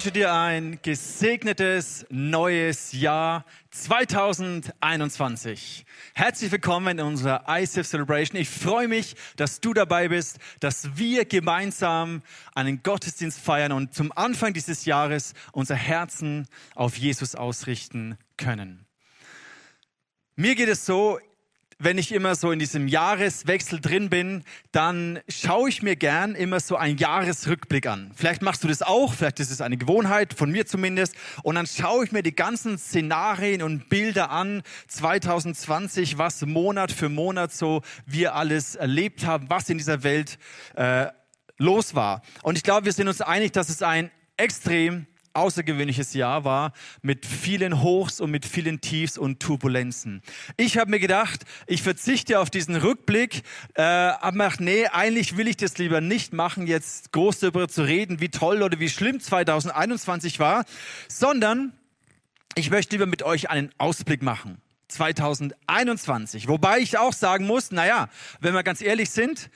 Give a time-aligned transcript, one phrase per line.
[0.00, 5.84] wünsche dir ein gesegnetes neues Jahr 2021.
[6.14, 8.40] Herzlich willkommen in unserer ICF Celebration.
[8.40, 12.22] Ich freue mich, dass du dabei bist, dass wir gemeinsam
[12.54, 18.86] einen Gottesdienst feiern und zum Anfang dieses Jahres unser Herzen auf Jesus ausrichten können.
[20.34, 21.20] Mir geht es so,
[21.82, 26.60] wenn ich immer so in diesem Jahreswechsel drin bin, dann schaue ich mir gern immer
[26.60, 28.12] so einen Jahresrückblick an.
[28.14, 31.14] Vielleicht machst du das auch, vielleicht ist es eine Gewohnheit, von mir zumindest.
[31.42, 37.08] Und dann schaue ich mir die ganzen Szenarien und Bilder an, 2020, was Monat für
[37.08, 40.38] Monat so wir alles erlebt haben, was in dieser Welt
[40.76, 41.06] äh,
[41.56, 42.20] los war.
[42.42, 47.24] Und ich glaube, wir sind uns einig, dass es ein extrem außergewöhnliches Jahr war mit
[47.24, 50.22] vielen Hochs und mit vielen Tiefs und Turbulenzen.
[50.56, 53.42] Ich habe mir gedacht, ich verzichte auf diesen Rückblick,
[53.74, 57.82] äh, aber gedacht, nee, eigentlich will ich das lieber nicht machen, jetzt groß darüber zu
[57.82, 60.64] reden, wie toll oder wie schlimm 2021 war,
[61.08, 61.72] sondern
[62.56, 64.60] ich möchte lieber mit euch einen Ausblick machen.
[64.88, 66.48] 2021.
[66.48, 68.08] Wobei ich auch sagen muss, naja,
[68.40, 69.50] wenn wir ganz ehrlich sind,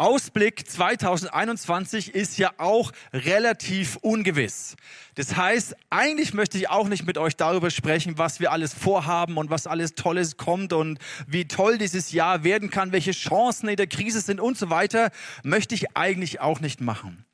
[0.00, 4.76] Ausblick 2021 ist ja auch relativ ungewiss.
[5.14, 9.36] Das heißt, eigentlich möchte ich auch nicht mit euch darüber sprechen, was wir alles vorhaben
[9.36, 13.76] und was alles Tolles kommt und wie toll dieses Jahr werden kann, welche Chancen in
[13.76, 15.10] der Krise sind und so weiter,
[15.42, 17.26] möchte ich eigentlich auch nicht machen.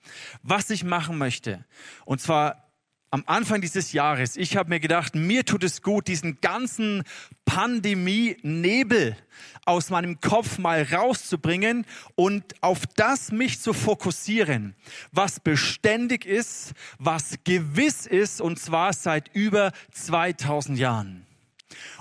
[0.42, 1.64] Was ich machen möchte,
[2.04, 2.65] und zwar
[3.16, 7.02] am Anfang dieses Jahres, ich habe mir gedacht, mir tut es gut, diesen ganzen
[7.46, 9.16] Pandemie-Nebel
[9.64, 14.74] aus meinem Kopf mal rauszubringen und auf das mich zu fokussieren,
[15.12, 21.25] was beständig ist, was gewiss ist, und zwar seit über 2000 Jahren.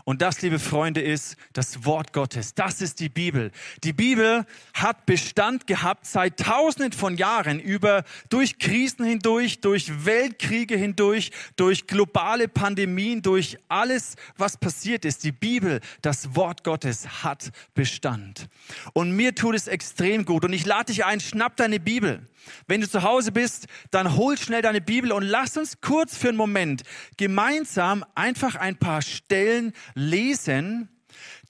[0.05, 2.53] Und das, liebe Freunde, ist das Wort Gottes.
[2.53, 3.51] Das ist die Bibel.
[3.83, 10.77] Die Bibel hat Bestand gehabt seit tausenden von Jahren über, durch Krisen hindurch, durch Weltkriege
[10.77, 15.23] hindurch, durch globale Pandemien, durch alles, was passiert ist.
[15.23, 18.47] Die Bibel, das Wort Gottes hat Bestand.
[18.93, 20.45] Und mir tut es extrem gut.
[20.45, 22.21] Und ich lade dich ein, schnapp deine Bibel.
[22.67, 26.29] Wenn du zu Hause bist, dann hol schnell deine Bibel und lass uns kurz für
[26.29, 26.83] einen Moment
[27.17, 30.89] gemeinsam einfach ein paar Stellen lesen,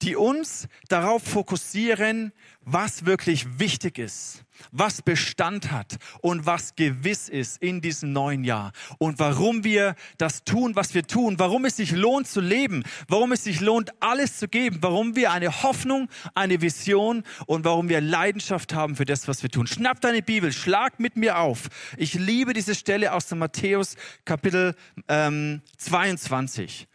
[0.01, 2.31] die uns darauf fokussieren,
[2.65, 8.71] was wirklich wichtig ist, was Bestand hat und was gewiss ist in diesem neuen Jahr
[8.97, 13.31] und warum wir das tun, was wir tun, warum es sich lohnt zu leben, warum
[13.31, 18.01] es sich lohnt, alles zu geben, warum wir eine Hoffnung, eine Vision und warum wir
[18.01, 19.67] Leidenschaft haben für das, was wir tun.
[19.67, 21.69] Schnapp deine Bibel, schlag mit mir auf.
[21.97, 23.95] Ich liebe diese Stelle aus dem Matthäus
[24.25, 24.75] Kapitel
[25.07, 26.87] ähm, 22.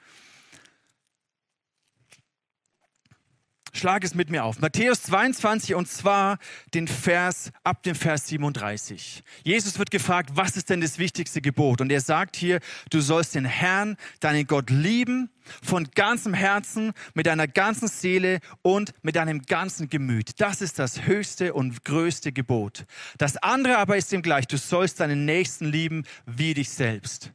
[3.73, 4.61] Schlag es mit mir auf.
[4.61, 6.39] Matthäus 22 und zwar
[6.75, 9.23] den Vers ab dem Vers 37.
[9.45, 11.81] Jesus wird gefragt, was ist denn das wichtigste Gebot?
[11.81, 12.61] Und er sagt hier,
[12.91, 15.31] du sollst den Herrn, deinen Gott lieben
[15.63, 20.41] von ganzem Herzen, mit deiner ganzen Seele und mit deinem ganzen Gemüt.
[20.41, 22.87] Das ist das höchste und größte Gebot.
[23.19, 27.33] Das andere aber ist ihm gleich, du sollst deinen Nächsten lieben wie dich selbst.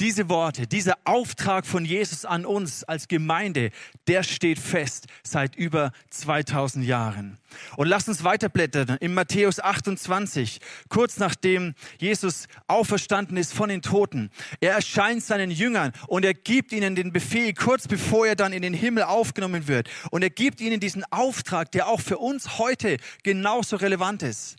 [0.00, 3.70] Diese Worte, dieser Auftrag von Jesus an uns als Gemeinde,
[4.08, 7.38] der steht fest seit über 2000 Jahren.
[7.76, 14.30] Und lasst uns weiterblättern in Matthäus 28, kurz nachdem Jesus auferstanden ist von den Toten.
[14.60, 18.62] Er erscheint seinen Jüngern und er gibt ihnen den Befehl, kurz bevor er dann in
[18.62, 19.88] den Himmel aufgenommen wird.
[20.10, 24.56] Und er gibt ihnen diesen Auftrag, der auch für uns heute genauso relevant ist.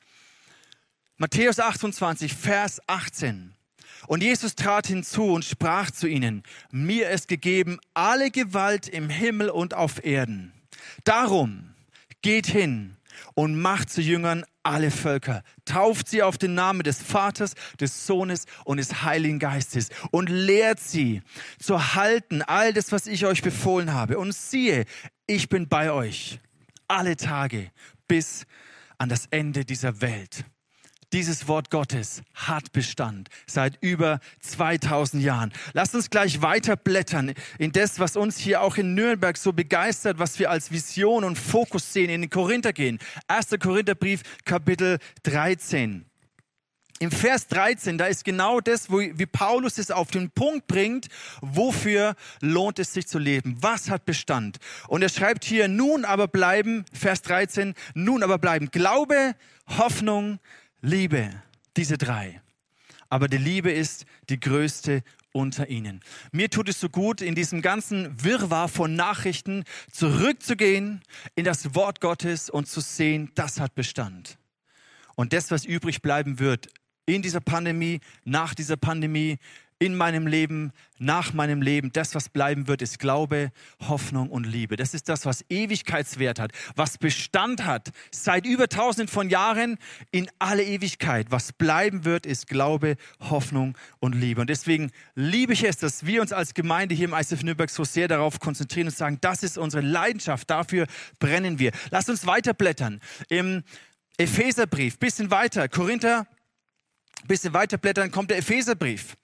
[1.17, 3.53] Matthäus 28, Vers 18.
[4.07, 9.49] Und Jesus trat hinzu und sprach zu ihnen, mir ist gegeben alle Gewalt im Himmel
[9.49, 10.53] und auf Erden.
[11.03, 11.73] Darum
[12.21, 12.97] geht hin
[13.33, 18.45] und macht zu Jüngern alle Völker, tauft sie auf den Namen des Vaters, des Sohnes
[18.63, 21.21] und des Heiligen Geistes und lehrt sie
[21.59, 24.17] zu halten all das, was ich euch befohlen habe.
[24.17, 24.85] Und siehe,
[25.27, 26.39] ich bin bei euch
[26.87, 27.71] alle Tage
[28.07, 28.45] bis
[28.97, 30.45] an das Ende dieser Welt.
[31.15, 35.53] Dieses Wort Gottes hat Bestand seit über 2000 Jahren.
[35.71, 40.19] Lasst uns gleich weiter blättern in das, was uns hier auch in Nürnberg so begeistert,
[40.19, 42.99] was wir als Vision und Fokus sehen, in den Korinther gehen.
[43.29, 43.47] 1.
[43.61, 46.03] Korintherbrief, Kapitel 13.
[46.99, 51.07] Im Vers 13, da ist genau das, wo, wie Paulus es auf den Punkt bringt,
[51.39, 53.55] wofür lohnt es sich zu leben?
[53.61, 54.57] Was hat Bestand?
[54.89, 59.35] Und er schreibt hier, nun aber bleiben, Vers 13, nun aber bleiben Glaube,
[59.77, 60.39] Hoffnung,
[60.85, 61.31] Liebe,
[61.77, 62.41] diese drei.
[63.09, 65.01] Aber die Liebe ist die größte
[65.31, 66.01] unter ihnen.
[66.31, 71.01] Mir tut es so gut, in diesem ganzen Wirrwarr von Nachrichten zurückzugehen
[71.33, 74.37] in das Wort Gottes und zu sehen, das hat Bestand.
[75.15, 76.67] Und das, was übrig bleiben wird
[77.07, 79.37] in dieser Pandemie, nach dieser Pandemie,
[79.77, 81.91] in meinem Leben, nach meinem Leben.
[81.91, 83.51] Das, was bleiben wird, ist Glaube,
[83.81, 84.77] Hoffnung und Liebe.
[84.77, 89.77] Das ist das, was Ewigkeitswert hat, was Bestand hat, seit über tausenden von Jahren
[90.11, 91.27] in alle Ewigkeit.
[91.29, 94.39] Was bleiben wird, ist Glaube, Hoffnung und Liebe.
[94.39, 97.83] Und deswegen liebe ich es, dass wir uns als Gemeinde hier im ICF Nürnberg so
[97.83, 100.87] sehr darauf konzentrieren und sagen, das ist unsere Leidenschaft, dafür
[101.19, 101.71] brennen wir.
[101.91, 103.01] Lasst uns weiterblättern.
[103.27, 103.63] Im
[104.17, 106.25] Epheserbrief, bisschen weiter, Korinther,
[107.27, 109.17] bisschen weiterblättern, kommt der Epheserbrief.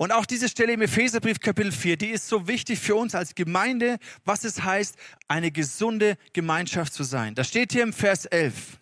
[0.00, 3.34] Und auch diese Stelle im Epheserbrief Kapitel 4, die ist so wichtig für uns als
[3.34, 4.96] Gemeinde, was es heißt,
[5.28, 7.34] eine gesunde Gemeinschaft zu sein.
[7.34, 8.79] Da steht hier im Vers 11.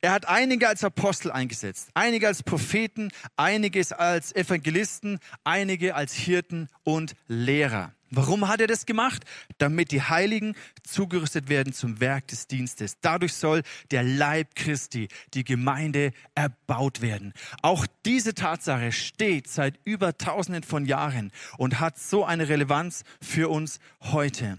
[0.00, 6.68] Er hat einige als Apostel eingesetzt, einige als Propheten, einiges als Evangelisten, einige als Hirten
[6.82, 7.92] und Lehrer.
[8.16, 9.24] Warum hat er das gemacht?
[9.58, 10.54] Damit die Heiligen
[10.84, 12.98] zugerüstet werden zum Werk des Dienstes.
[13.00, 17.32] Dadurch soll der Leib Christi, die Gemeinde, erbaut werden.
[17.62, 23.48] Auch diese Tatsache steht seit über tausenden von Jahren und hat so eine Relevanz für
[23.48, 24.58] uns heute.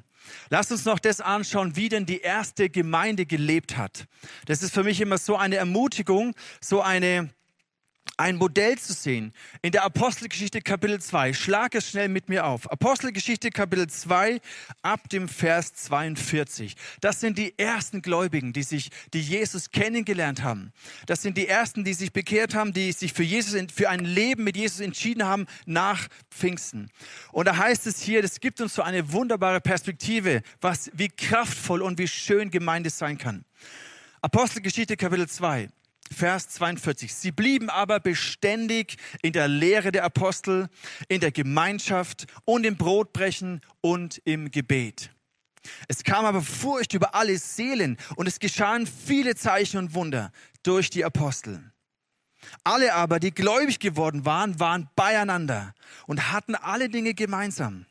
[0.49, 4.07] Lasst uns noch das anschauen, wie denn die erste Gemeinde gelebt hat.
[4.45, 7.29] Das ist für mich immer so eine Ermutigung, so eine
[8.17, 9.33] ein Modell zu sehen.
[9.61, 12.71] In der Apostelgeschichte Kapitel 2, schlag es schnell mit mir auf.
[12.71, 14.39] Apostelgeschichte Kapitel 2
[14.81, 16.75] ab dem Vers 42.
[17.01, 20.71] Das sind die ersten Gläubigen, die sich, die Jesus kennengelernt haben.
[21.07, 24.43] Das sind die ersten, die sich bekehrt haben, die sich für Jesus, für ein Leben
[24.43, 26.89] mit Jesus entschieden haben nach Pfingsten.
[27.31, 31.81] Und da heißt es hier, das gibt uns so eine wunderbare Perspektive, was, wie kraftvoll
[31.81, 33.43] und wie schön Gemeinde sein kann.
[34.21, 35.69] Apostelgeschichte Kapitel 2.
[36.11, 37.13] Vers 42.
[37.13, 40.69] Sie blieben aber beständig in der Lehre der Apostel,
[41.07, 45.11] in der Gemeinschaft und im Brotbrechen und im Gebet.
[45.87, 50.31] Es kam aber Furcht über alle Seelen und es geschahen viele Zeichen und Wunder
[50.63, 51.71] durch die Apostel.
[52.63, 55.73] Alle aber, die gläubig geworden waren, waren beieinander
[56.05, 57.87] und hatten alle Dinge gemeinsam.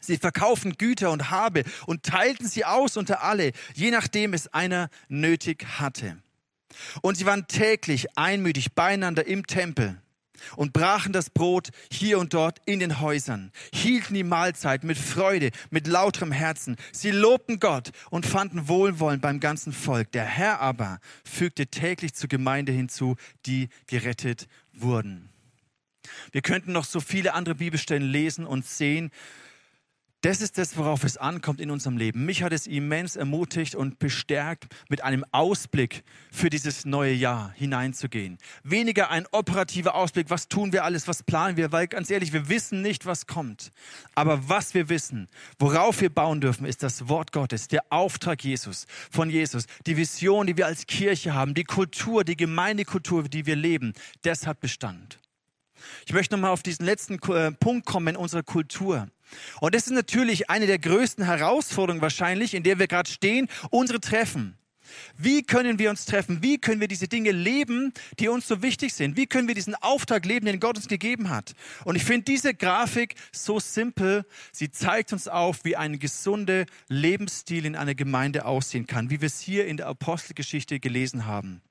[0.00, 4.88] Sie verkauften Güter und Habe und teilten sie aus unter alle, je nachdem es einer
[5.08, 6.22] nötig hatte.
[7.02, 10.00] Und sie waren täglich einmütig beieinander im Tempel
[10.56, 15.50] und brachen das Brot hier und dort in den Häusern, hielten die Mahlzeit mit Freude,
[15.70, 16.76] mit lauterem Herzen.
[16.92, 20.12] Sie lobten Gott und fanden Wohlwollen beim ganzen Volk.
[20.12, 23.16] Der Herr aber fügte täglich zur Gemeinde hinzu,
[23.46, 25.30] die gerettet wurden.
[26.32, 29.10] Wir könnten noch so viele andere Bibelstellen lesen und sehen,
[30.22, 32.24] das ist das, worauf es ankommt in unserem Leben.
[32.24, 38.38] Mich hat es immens ermutigt und bestärkt, mit einem Ausblick für dieses neue Jahr hineinzugehen.
[38.64, 42.48] Weniger ein operativer Ausblick, was tun wir alles, was planen wir, weil ganz ehrlich, wir
[42.48, 43.70] wissen nicht, was kommt.
[44.16, 45.28] Aber was wir wissen,
[45.60, 50.48] worauf wir bauen dürfen, ist das Wort Gottes, der Auftrag Jesus, von Jesus, die Vision,
[50.48, 53.92] die wir als Kirche haben, die Kultur, die Gemeindekultur, die wir leben,
[54.22, 55.20] das hat Bestand.
[56.06, 59.08] Ich möchte nochmal auf diesen letzten äh, Punkt kommen in unserer Kultur.
[59.60, 64.00] Und das ist natürlich eine der größten Herausforderungen wahrscheinlich, in der wir gerade stehen, unsere
[64.00, 64.58] Treffen.
[65.16, 66.42] Wie können wir uns treffen?
[66.42, 69.16] Wie können wir diese Dinge leben, die uns so wichtig sind?
[69.16, 71.52] Wie können wir diesen Auftrag leben, den Gott uns gegeben hat?
[71.84, 74.24] Und ich finde diese Grafik so simpel.
[74.52, 79.26] Sie zeigt uns auf, wie ein gesunder Lebensstil in einer Gemeinde aussehen kann, wie wir
[79.26, 81.62] es hier in der Apostelgeschichte gelesen haben.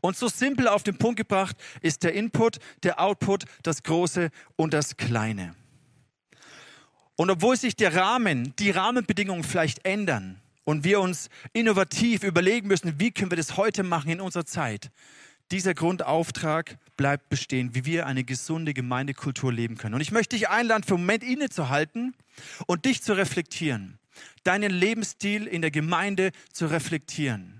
[0.00, 4.72] Und so simpel auf den Punkt gebracht ist der Input, der Output, das Große und
[4.72, 5.54] das Kleine.
[7.16, 13.00] Und obwohl sich der Rahmen, die Rahmenbedingungen vielleicht ändern und wir uns innovativ überlegen müssen,
[13.00, 14.90] wie können wir das heute machen in unserer Zeit,
[15.50, 19.94] dieser Grundauftrag bleibt bestehen, wie wir eine gesunde Gemeindekultur leben können.
[19.94, 22.14] Und ich möchte dich einladen, für einen Moment innezuhalten
[22.66, 23.98] und dich zu reflektieren,
[24.44, 27.55] deinen Lebensstil in der Gemeinde zu reflektieren.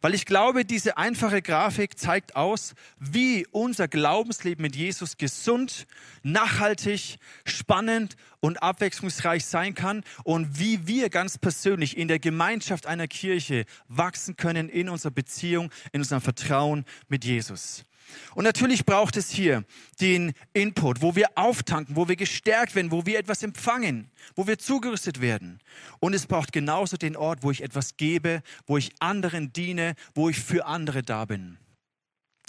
[0.00, 5.86] Weil ich glaube, diese einfache Grafik zeigt aus, wie unser Glaubensleben mit Jesus gesund,
[6.22, 13.08] nachhaltig, spannend und abwechslungsreich sein kann und wie wir ganz persönlich in der Gemeinschaft einer
[13.08, 17.84] Kirche wachsen können in unserer Beziehung, in unserem Vertrauen mit Jesus.
[18.34, 19.64] Und natürlich braucht es hier
[20.00, 24.58] den Input, wo wir auftanken, wo wir gestärkt werden, wo wir etwas empfangen, wo wir
[24.58, 25.60] zugerüstet werden.
[26.00, 30.28] Und es braucht genauso den Ort, wo ich etwas gebe, wo ich anderen diene, wo
[30.28, 31.58] ich für andere da bin.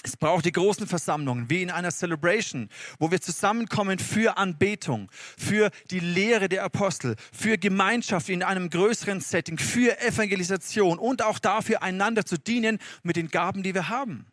[0.04, 5.70] Es braucht die großen Versammlungen, wie in einer Celebration, wo wir zusammenkommen für Anbetung, für
[5.92, 11.82] die Lehre der Apostel, für Gemeinschaft in einem größeren Setting, für Evangelisation und auch dafür,
[11.82, 14.28] einander zu dienen mit den Gaben, die wir haben.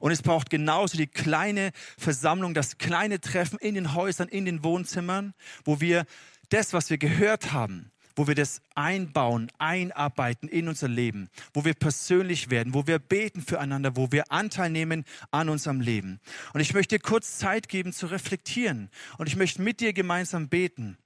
[0.00, 4.64] Und es braucht genauso die kleine Versammlung, das kleine Treffen in den Häusern, in den
[4.64, 5.34] Wohnzimmern,
[5.64, 6.04] wo wir
[6.48, 11.74] das, was wir gehört haben, wo wir das einbauen, einarbeiten in unser Leben, wo wir
[11.74, 16.20] persönlich werden, wo wir beten füreinander, wo wir Anteil nehmen an unserem Leben.
[16.52, 20.48] Und ich möchte dir kurz Zeit geben zu reflektieren und ich möchte mit dir gemeinsam
[20.48, 20.98] beten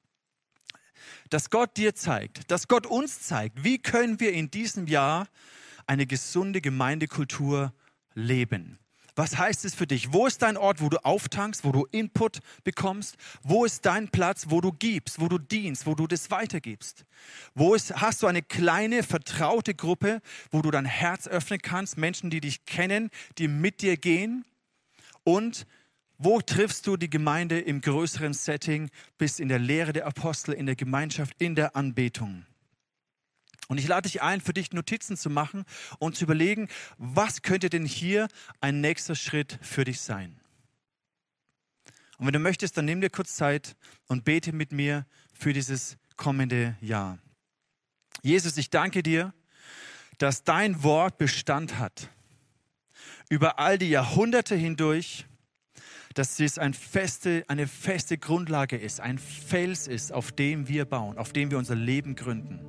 [1.31, 5.29] dass Gott dir zeigt, dass Gott uns zeigt, wie können wir in diesem Jahr
[5.87, 7.73] eine gesunde Gemeindekultur
[8.15, 8.79] leben.
[9.15, 10.13] Was heißt es für dich?
[10.15, 13.17] Wo ist dein Ort, wo du auftankst, wo du Input bekommst?
[13.43, 17.05] Wo ist dein Platz, wo du gibst, wo du dienst, wo du das weitergibst?
[17.55, 22.31] Wo ist, hast du eine kleine, vertraute Gruppe, wo du dein Herz öffnen kannst, Menschen,
[22.31, 24.47] die dich kennen, die mit dir gehen?
[25.25, 25.67] Und
[26.17, 28.89] wo triffst du die Gemeinde im größeren Setting,
[29.19, 32.47] bist in der Lehre der Apostel, in der Gemeinschaft, in der Anbetung?
[33.69, 35.65] Und ich lade dich ein, für dich Notizen zu machen
[35.99, 38.29] und zu überlegen, was könnte denn hier
[38.61, 40.41] ein nächster Schritt für dich sein?
[42.19, 43.77] Und wenn du möchtest, dann nimm dir kurz Zeit
[44.07, 47.19] und bete mit mir für dieses kommende Jahr.
[48.23, 49.35] Jesus, ich danke dir,
[50.19, 52.11] dass dein Wort Bestand hat.
[53.29, 55.27] Über all die Jahrhunderte hindurch,
[56.15, 61.19] dass es ein feste, eine feste Grundlage ist, ein Fels ist, auf dem wir bauen,
[61.19, 62.61] auf dem wir unser Leben gründen.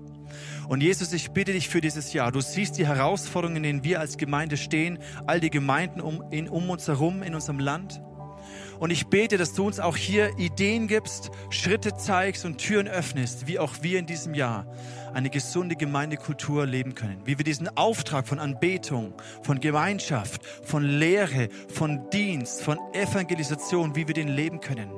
[0.68, 2.32] Und Jesus, ich bitte dich für dieses Jahr.
[2.32, 6.50] Du siehst die Herausforderungen, in denen wir als Gemeinde stehen, all die Gemeinden um, in,
[6.50, 8.02] um uns herum in unserem Land.
[8.80, 13.48] Und ich bete, dass du uns auch hier Ideen gibst, Schritte zeigst und Türen öffnest,
[13.48, 14.66] wie auch wir in diesem Jahr
[15.14, 17.22] eine gesunde Gemeindekultur leben können.
[17.26, 19.14] Wie wir diesen Auftrag von Anbetung,
[19.44, 24.90] von Gemeinschaft, von Lehre, von Dienst, von Evangelisation, wie wir den leben können.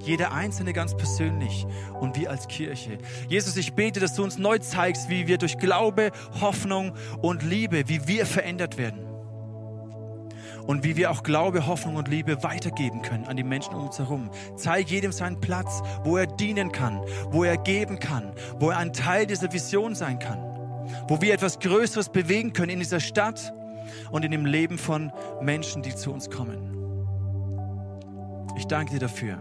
[0.00, 1.66] Jeder Einzelne ganz persönlich
[2.00, 2.98] und wir als Kirche.
[3.28, 7.88] Jesus, ich bete, dass du uns neu zeigst, wie wir durch Glaube, Hoffnung und Liebe,
[7.88, 9.17] wie wir verändert werden.
[10.68, 13.98] Und wie wir auch Glaube, Hoffnung und Liebe weitergeben können an die Menschen um uns
[13.98, 14.30] herum.
[14.54, 18.92] Zeig jedem seinen Platz, wo er dienen kann, wo er geben kann, wo er ein
[18.92, 20.38] Teil dieser Vision sein kann.
[21.08, 23.54] Wo wir etwas Größeres bewegen können in dieser Stadt
[24.10, 25.10] und in dem Leben von
[25.40, 26.76] Menschen, die zu uns kommen.
[28.58, 29.38] Ich danke dir dafür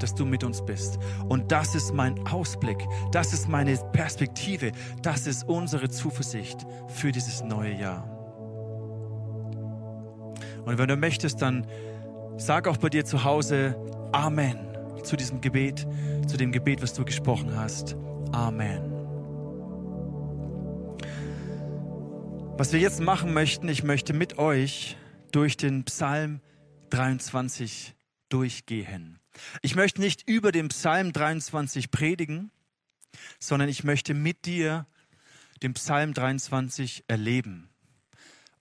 [0.00, 0.96] dass du mit uns bist.
[1.28, 4.70] Und das ist mein Ausblick, das ist meine Perspektive,
[5.02, 8.17] das ist unsere Zuversicht für dieses neue Jahr.
[10.68, 11.66] Und wenn du möchtest, dann
[12.36, 13.74] sag auch bei dir zu Hause
[14.12, 14.58] Amen
[15.02, 15.86] zu diesem Gebet,
[16.26, 17.96] zu dem Gebet, was du gesprochen hast.
[18.32, 18.82] Amen.
[22.58, 24.98] Was wir jetzt machen möchten, ich möchte mit euch
[25.32, 26.42] durch den Psalm
[26.90, 27.94] 23
[28.28, 29.20] durchgehen.
[29.62, 32.50] Ich möchte nicht über den Psalm 23 predigen,
[33.38, 34.86] sondern ich möchte mit dir
[35.62, 37.70] den Psalm 23 erleben.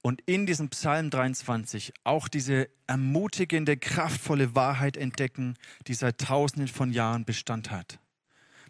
[0.08, 5.56] Und in diesem Psalm 23 auch diese ermutigende, kraftvolle Wahrheit entdecken,
[5.88, 8.00] die seit tausenden von Jahren Bestand hat.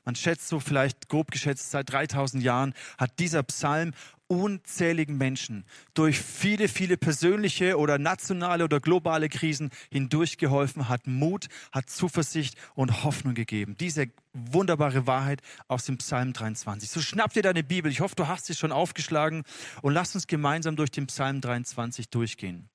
[0.03, 3.93] Man schätzt so vielleicht grob geschätzt, seit 3000 Jahren hat dieser Psalm
[4.27, 11.89] unzähligen Menschen durch viele, viele persönliche oder nationale oder globale Krisen hindurchgeholfen, hat Mut, hat
[11.89, 13.75] Zuversicht und Hoffnung gegeben.
[13.79, 16.89] Diese wunderbare Wahrheit aus dem Psalm 23.
[16.89, 17.91] So schnapp dir deine Bibel.
[17.91, 19.43] Ich hoffe, du hast sie schon aufgeschlagen
[19.81, 22.69] und lass uns gemeinsam durch den Psalm 23 durchgehen.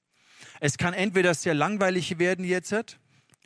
[0.61, 2.99] Es kann entweder sehr langweilig werden jetzt,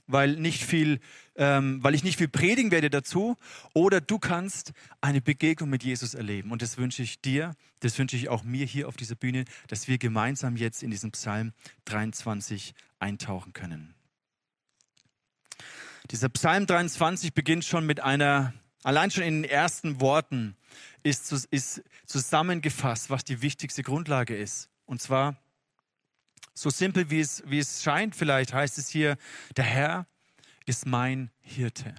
[0.06, 1.00] weil, nicht viel,
[1.36, 3.36] ähm, weil ich nicht viel predigen werde dazu.
[3.74, 6.50] Oder du kannst eine Begegnung mit Jesus erleben.
[6.50, 9.88] Und das wünsche ich dir, das wünsche ich auch mir hier auf dieser Bühne, dass
[9.88, 11.52] wir gemeinsam jetzt in diesen Psalm
[11.86, 13.94] 23 eintauchen können.
[16.10, 20.56] Dieser Psalm 23 beginnt schon mit einer, allein schon in den ersten Worten
[21.02, 24.70] ist, ist zusammengefasst, was die wichtigste Grundlage ist.
[24.84, 25.36] Und zwar
[26.56, 29.18] so simpel wie es, wie es scheint, vielleicht heißt es hier,
[29.56, 30.06] der Herr
[30.64, 31.94] ist mein Hirte.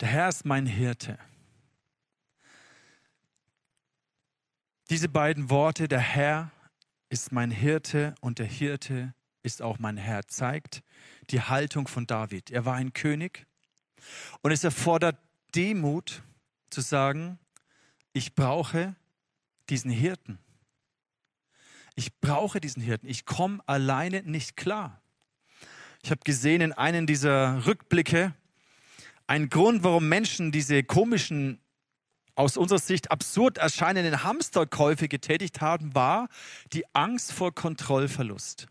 [0.00, 1.18] Der Herr ist mein Hirte.
[4.90, 6.50] Diese beiden Worte, der Herr
[7.08, 10.82] ist mein Hirte und der Hirte ist auch mein Herr, zeigt
[11.30, 12.50] die Haltung von David.
[12.50, 13.46] Er war ein König
[14.42, 15.16] und es erfordert
[15.54, 16.24] Demut
[16.70, 17.38] zu sagen,
[18.12, 18.96] ich brauche
[19.68, 20.43] diesen Hirten.
[21.94, 23.08] Ich brauche diesen Hirten.
[23.08, 25.00] Ich komme alleine nicht klar.
[26.02, 28.34] Ich habe gesehen in einem dieser Rückblicke,
[29.26, 31.60] ein Grund, warum Menschen diese komischen,
[32.34, 36.28] aus unserer Sicht absurd erscheinenden Hamsterkäufe getätigt haben, war
[36.72, 38.66] die Angst vor Kontrollverlust.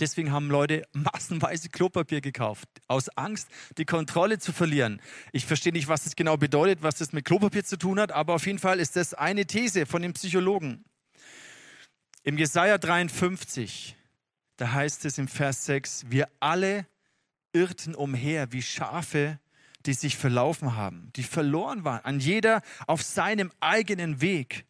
[0.00, 5.00] Deswegen haben Leute massenweise Klopapier gekauft, aus Angst, die Kontrolle zu verlieren.
[5.32, 8.34] Ich verstehe nicht, was das genau bedeutet, was das mit Klopapier zu tun hat, aber
[8.34, 10.84] auf jeden Fall ist das eine These von den Psychologen.
[12.28, 13.96] Im Jesaja 53,
[14.58, 16.86] da heißt es im Vers 6, wir alle
[17.54, 19.40] irrten umher wie Schafe,
[19.86, 24.66] die sich verlaufen haben, die verloren waren, an jeder auf seinem eigenen Weg.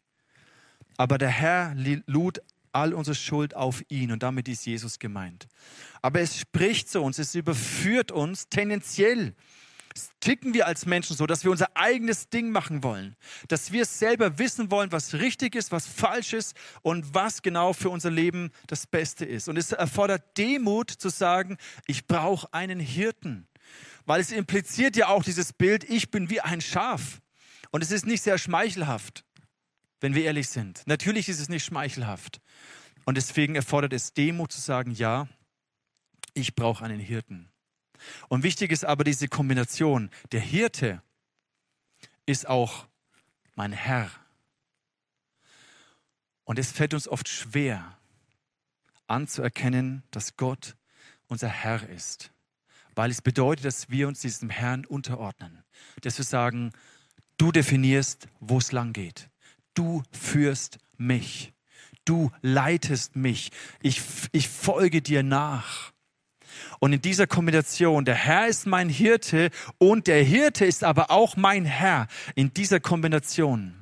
[0.95, 1.75] Aber der Herr
[2.05, 5.49] lud all unsere Schuld auf ihn und damit ist Jesus gemeint.
[6.01, 9.35] Aber es spricht zu uns, es überführt uns tendenziell.
[10.19, 13.15] Ticken wir als Menschen so, dass wir unser eigenes Ding machen wollen,
[13.47, 17.89] dass wir selber wissen wollen, was richtig ist, was falsch ist und was genau für
[17.89, 19.49] unser Leben das Beste ist.
[19.49, 23.47] Und es erfordert Demut zu sagen, ich brauche einen Hirten,
[24.05, 27.21] weil es impliziert ja auch dieses Bild, ich bin wie ein Schaf.
[27.71, 29.23] Und es ist nicht sehr schmeichelhaft,
[29.99, 30.81] wenn wir ehrlich sind.
[30.85, 32.41] Natürlich ist es nicht schmeichelhaft.
[33.05, 35.27] Und deswegen erfordert es Demut zu sagen, ja,
[36.33, 37.48] ich brauche einen Hirten.
[38.27, 40.09] Und wichtig ist aber diese Kombination.
[40.31, 41.01] Der Hirte
[42.25, 42.87] ist auch
[43.55, 44.09] mein Herr.
[46.43, 47.97] Und es fällt uns oft schwer
[49.07, 50.75] anzuerkennen, dass Gott
[51.27, 52.31] unser Herr ist,
[52.95, 55.63] weil es bedeutet, dass wir uns diesem Herrn unterordnen,
[56.01, 56.71] dass wir sagen,
[57.37, 59.29] du definierst, wo es lang geht.
[59.73, 61.53] Du führst mich.
[62.05, 63.51] Du leitest mich.
[63.81, 64.01] Ich,
[64.31, 65.93] ich folge dir nach.
[66.79, 71.35] Und in dieser Kombination, der Herr ist mein Hirte und der Hirte ist aber auch
[71.35, 73.79] mein Herr, in dieser Kombination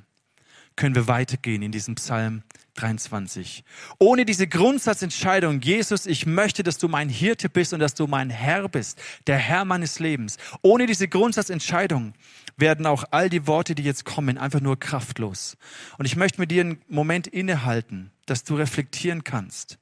[0.78, 2.44] können wir weitergehen in diesem Psalm
[2.78, 3.64] 23.
[3.98, 8.30] Ohne diese Grundsatzentscheidung, Jesus, ich möchte, dass du mein Hirte bist und dass du mein
[8.30, 10.38] Herr bist, der Herr meines Lebens.
[10.62, 12.14] Ohne diese Grundsatzentscheidung
[12.56, 15.56] werden auch all die Worte, die jetzt kommen, einfach nur kraftlos.
[15.98, 19.78] Und ich möchte mit dir einen Moment innehalten, dass du reflektieren kannst.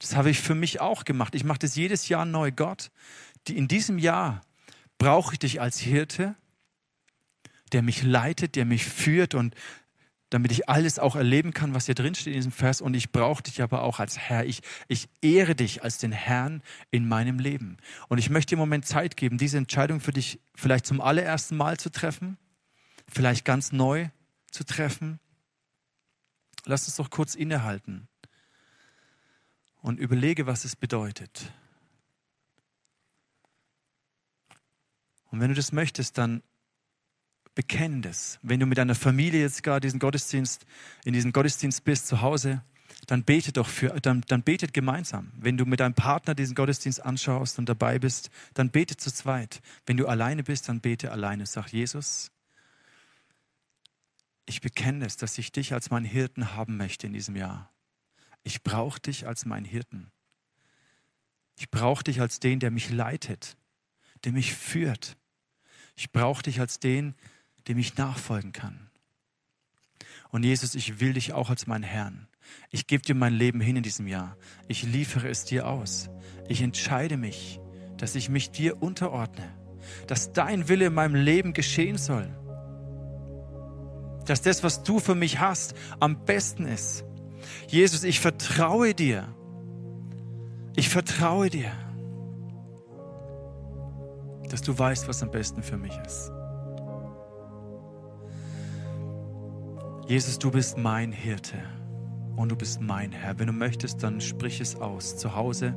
[0.00, 1.34] Das habe ich für mich auch gemacht.
[1.34, 2.50] Ich mache das jedes Jahr neu.
[2.50, 2.90] Gott,
[3.48, 4.40] in diesem Jahr
[4.98, 6.34] brauche ich dich als Hirte,
[7.72, 9.54] der mich leitet, der mich führt und
[10.30, 12.80] damit ich alles auch erleben kann, was hier drin steht in diesem Vers.
[12.80, 14.46] Und ich brauche dich aber auch als Herr.
[14.46, 17.76] Ich, ich ehre dich als den Herrn in meinem Leben.
[18.08, 21.56] Und ich möchte dir im Moment Zeit geben, diese Entscheidung für dich vielleicht zum allerersten
[21.56, 22.38] Mal zu treffen,
[23.06, 24.08] vielleicht ganz neu
[24.50, 25.18] zu treffen.
[26.64, 28.08] Lass uns doch kurz innehalten
[29.82, 31.52] und überlege, was es bedeutet.
[35.30, 36.42] Und wenn du das möchtest, dann
[37.54, 38.38] bekenn das.
[38.42, 40.66] Wenn du mit deiner Familie jetzt gerade diesen Gottesdienst,
[41.04, 42.62] in diesem Gottesdienst bist zu Hause,
[43.06, 45.32] dann bete doch für, dann, dann betet gemeinsam.
[45.36, 49.60] Wenn du mit deinem Partner diesen Gottesdienst anschaust und dabei bist, dann bete zu zweit.
[49.86, 51.46] Wenn du alleine bist, dann bete alleine.
[51.46, 52.30] Sag Jesus,
[54.46, 57.69] ich bekenne es, dass ich dich als meinen Hirten haben möchte in diesem Jahr.
[58.42, 60.10] Ich brauche dich als meinen Hirten.
[61.58, 63.56] Ich brauche dich als den, der mich leitet,
[64.24, 65.16] der mich führt.
[65.94, 67.14] Ich brauche dich als den,
[67.68, 68.90] dem ich nachfolgen kann.
[70.30, 72.28] Und Jesus, ich will dich auch als meinen Herrn.
[72.70, 74.36] Ich gebe dir mein Leben hin in diesem Jahr.
[74.68, 76.08] Ich liefere es dir aus.
[76.48, 77.60] Ich entscheide mich,
[77.96, 79.54] dass ich mich dir unterordne,
[80.06, 82.34] dass dein Wille in meinem Leben geschehen soll,
[84.26, 87.04] dass das, was du für mich hast, am besten ist.
[87.68, 89.28] Jesus, ich vertraue dir.
[90.76, 91.72] Ich vertraue dir,
[94.48, 96.30] dass du weißt, was am besten für mich ist.
[100.06, 101.56] Jesus, du bist mein Hirte
[102.36, 103.38] und du bist mein Herr.
[103.38, 105.16] Wenn du möchtest, dann sprich es aus.
[105.16, 105.74] Zu Hause,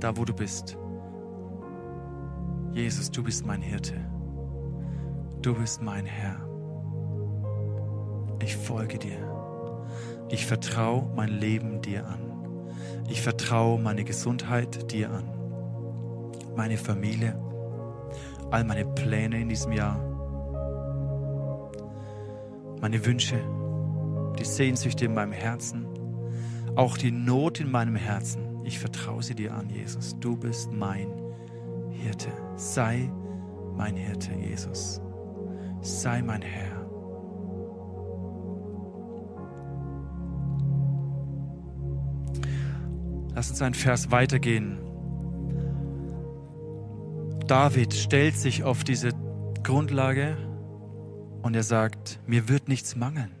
[0.00, 0.76] da wo du bist.
[2.72, 3.94] Jesus, du bist mein Hirte.
[5.42, 6.36] Du bist mein Herr.
[8.40, 9.31] Ich folge dir.
[10.32, 12.72] Ich vertraue mein Leben dir an.
[13.10, 15.24] Ich vertraue meine Gesundheit dir an.
[16.56, 17.38] Meine Familie,
[18.50, 20.00] all meine Pläne in diesem Jahr,
[22.80, 23.38] meine Wünsche,
[24.38, 25.86] die Sehnsüchte in meinem Herzen,
[26.76, 28.64] auch die Not in meinem Herzen.
[28.64, 30.16] Ich vertraue sie dir an, Jesus.
[30.18, 31.08] Du bist mein
[31.90, 32.28] Hirte.
[32.56, 33.12] Sei
[33.76, 35.02] mein Hirte, Jesus.
[35.82, 36.81] Sei mein Herr.
[43.34, 44.78] Lass uns einen Vers weitergehen.
[47.46, 49.10] David stellt sich auf diese
[49.62, 50.36] Grundlage
[51.42, 53.34] und er sagt, mir wird nichts mangeln.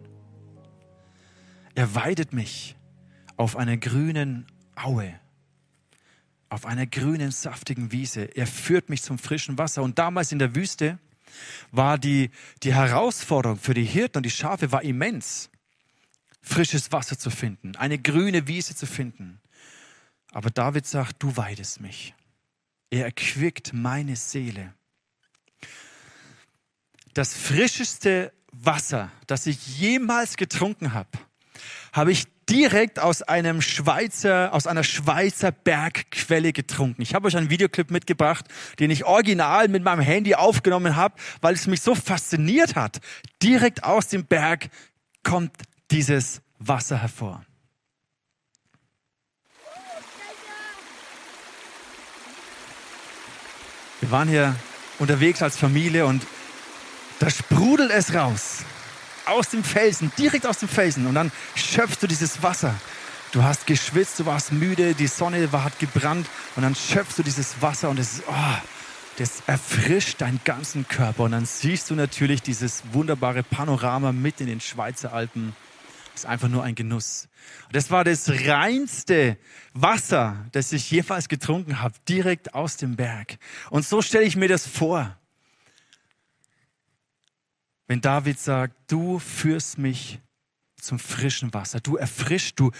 [1.74, 2.76] Er weidet mich
[3.36, 5.14] auf einer grünen Aue,
[6.48, 8.24] auf einer grünen, saftigen Wiese.
[8.36, 9.82] Er führt mich zum frischen Wasser.
[9.82, 10.98] Und damals in der Wüste
[11.70, 12.30] war die,
[12.62, 15.50] die Herausforderung für die Hirten und die Schafe war immens,
[16.42, 19.41] frisches Wasser zu finden, eine grüne Wiese zu finden.
[20.32, 22.14] Aber David sagt, du weidest mich.
[22.90, 24.74] Er erquickt meine Seele.
[27.14, 31.10] Das frischeste Wasser, das ich jemals getrunken habe,
[31.92, 37.02] habe ich direkt aus einem Schweizer, aus einer Schweizer Bergquelle getrunken.
[37.02, 38.46] Ich habe euch einen Videoclip mitgebracht,
[38.78, 43.00] den ich original mit meinem Handy aufgenommen habe, weil es mich so fasziniert hat.
[43.42, 44.70] Direkt aus dem Berg
[45.22, 45.52] kommt
[45.90, 47.44] dieses Wasser hervor.
[54.02, 54.56] Wir waren hier
[54.98, 56.26] unterwegs als Familie und
[57.20, 58.58] da sprudelt es raus.
[59.26, 61.06] Aus dem Felsen, direkt aus dem Felsen.
[61.06, 62.74] Und dann schöpfst du dieses Wasser.
[63.30, 66.26] Du hast geschwitzt, du warst müde, die Sonne war, hat gebrannt.
[66.56, 68.58] Und dann schöpfst du dieses Wasser und es, oh,
[69.18, 71.22] das erfrischt deinen ganzen Körper.
[71.22, 75.54] Und dann siehst du natürlich dieses wunderbare Panorama mit in den Schweizer Alpen.
[76.14, 77.28] Ist einfach nur ein Genuss.
[77.72, 79.38] Das war das reinste
[79.72, 83.38] Wasser, das ich jeweils getrunken habe, direkt aus dem Berg.
[83.70, 85.18] Und so stelle ich mir das vor.
[87.86, 90.20] Wenn David sagt, du führst mich
[90.76, 92.70] zum frischen Wasser, du erfrischst, du,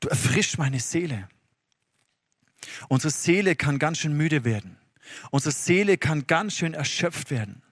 [0.00, 1.28] du erfrischst meine Seele.
[2.88, 4.76] Unsere Seele kann ganz schön müde werden.
[5.30, 7.62] Unsere Seele kann ganz schön erschöpft werden.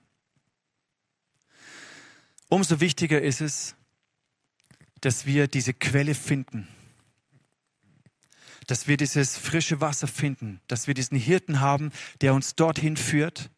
[2.48, 3.74] Umso wichtiger ist es,
[5.04, 6.66] dass wir diese Quelle finden,
[8.66, 13.50] dass wir dieses frische Wasser finden, dass wir diesen Hirten haben, der uns dorthin führt,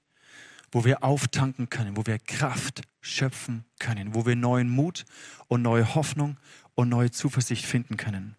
[0.72, 5.04] wo wir auftanken können, wo wir Kraft schöpfen können, wo wir neuen Mut
[5.46, 6.37] und neue Hoffnung
[6.74, 8.35] und neue Zuversicht finden können.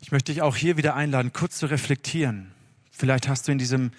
[0.00, 2.52] Ich möchte dich auch hier wieder einladen, kurz zu reflektieren.
[2.92, 3.90] Vielleicht hast du in diesem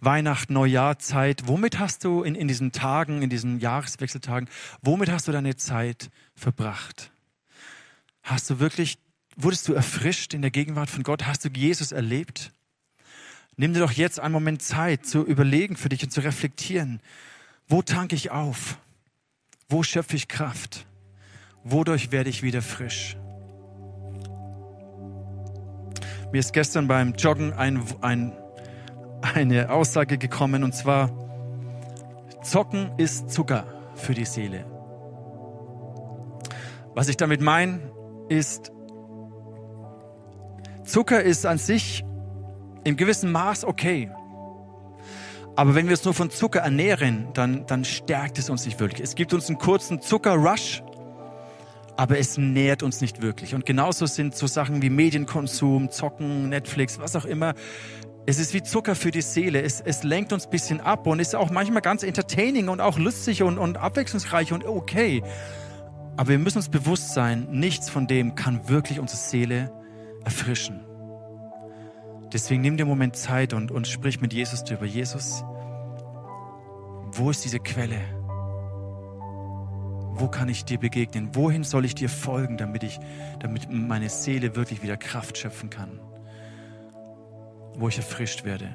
[0.00, 4.48] Weihnachten, Neujahrzeit, womit hast du in, in diesen Tagen, in diesen Jahreswechseltagen,
[4.80, 7.10] womit hast du deine Zeit verbracht?
[8.22, 8.98] Hast du wirklich,
[9.36, 11.26] wurdest du erfrischt in der Gegenwart von Gott?
[11.26, 12.52] Hast du Jesus erlebt?
[13.56, 17.00] Nimm dir doch jetzt einen Moment Zeit zu überlegen für dich und zu reflektieren.
[17.66, 18.78] Wo tanke ich auf?
[19.68, 20.86] Wo schöpfe ich Kraft?
[21.64, 23.16] Wodurch werde ich wieder frisch?
[26.30, 28.32] Mir ist gestern beim Joggen ein, ein
[29.22, 31.10] eine Aussage gekommen und zwar,
[32.42, 34.64] Zocken ist Zucker für die Seele.
[36.94, 37.80] Was ich damit meine,
[38.28, 38.72] ist,
[40.84, 42.04] Zucker ist an sich
[42.84, 44.10] im gewissen Maß okay.
[45.56, 49.02] Aber wenn wir es nur von Zucker ernähren, dann, dann stärkt es uns nicht wirklich.
[49.02, 50.82] Es gibt uns einen kurzen Zuckerrush,
[51.96, 53.56] aber es nährt uns nicht wirklich.
[53.56, 57.54] Und genauso sind so Sachen wie Medienkonsum, Zocken, Netflix, was auch immer,
[58.28, 59.62] es ist wie Zucker für die Seele.
[59.62, 62.98] Es, es lenkt uns ein bisschen ab und ist auch manchmal ganz entertaining und auch
[62.98, 65.22] lustig und, und abwechslungsreich und okay.
[66.18, 69.72] Aber wir müssen uns bewusst sein, nichts von dem kann wirklich unsere Seele
[70.26, 70.84] erfrischen.
[72.30, 74.84] Deswegen nimm dir einen Moment Zeit und, und sprich mit Jesus darüber.
[74.84, 75.42] Jesus,
[77.12, 77.98] wo ist diese Quelle?
[80.16, 81.34] Wo kann ich dir begegnen?
[81.34, 83.00] Wohin soll ich dir folgen, damit, ich,
[83.40, 85.98] damit meine Seele wirklich wieder Kraft schöpfen kann?
[87.78, 88.68] Wo ich erfrischt werde.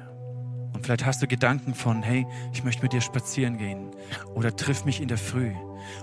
[0.72, 3.90] Und vielleicht hast du Gedanken von, hey, ich möchte mit dir spazieren gehen.
[4.34, 5.52] Oder triff mich in der Früh.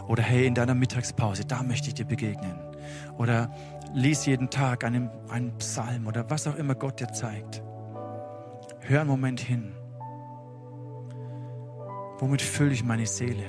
[0.08, 2.58] Oder hey, in deiner Mittagspause, da möchte ich dir begegnen.
[3.18, 3.52] Oder
[3.94, 7.62] lies jeden Tag einen, einen Psalm oder was auch immer Gott dir zeigt.
[8.80, 9.74] Hör einen Moment hin.
[12.20, 13.44] Womit fülle ich meine Seele?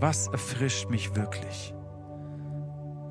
[0.00, 1.74] Was erfrischt mich wirklich?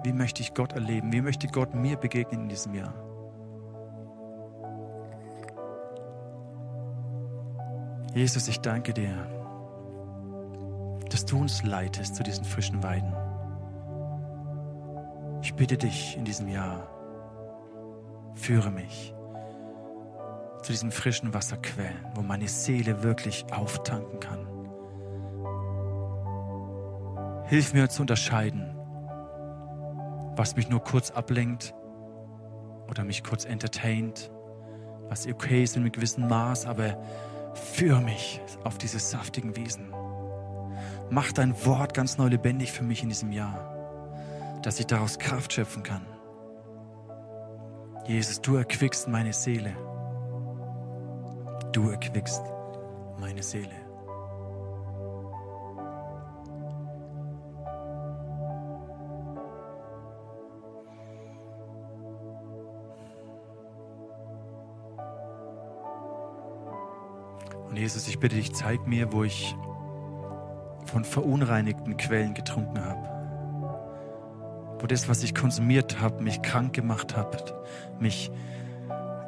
[0.04, 1.12] Wie möchte ich Gott erleben?
[1.14, 3.03] Wie möchte Gott mir begegnen in diesem Jahr?
[8.14, 9.28] Jesus, ich danke dir,
[11.10, 13.12] dass du uns leitest zu diesen frischen Weiden.
[15.42, 16.88] Ich bitte dich in diesem Jahr,
[18.36, 19.16] führe mich
[20.62, 24.48] zu diesen frischen Wasserquellen, wo meine Seele wirklich auftanken kann.
[27.46, 28.76] Hilf mir zu unterscheiden,
[30.36, 31.74] was mich nur kurz ablenkt
[32.88, 34.32] oder mich kurz entertaint,
[35.10, 36.98] was okay ist in einem gewissen Maß, aber
[37.54, 39.94] Führe mich auf diese saftigen Wiesen.
[41.10, 45.54] Mach dein Wort ganz neu lebendig für mich in diesem Jahr, dass ich daraus Kraft
[45.54, 46.06] schöpfen kann.
[48.08, 49.76] Jesus, du erquickst meine Seele.
[51.72, 52.42] Du erquickst
[53.20, 53.83] meine Seele.
[67.84, 69.58] Jesus, ich bitte dich, zeig mir, wo ich
[70.86, 73.10] von verunreinigten Quellen getrunken habe.
[74.80, 77.54] Wo das, was ich konsumiert habe, mich krank gemacht hat,
[78.00, 78.32] mich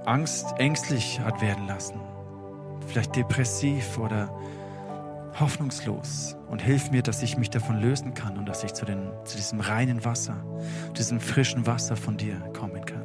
[0.06, 2.00] Angst, ängstlich hat werden lassen.
[2.88, 4.34] Vielleicht depressiv oder
[5.38, 9.12] hoffnungslos Und hilf mir, dass ich mich davon lösen kann und dass ich zu, den,
[9.26, 10.38] zu diesem reinen Wasser,
[10.96, 13.05] diesem frischen Wasser von dir kommen kann.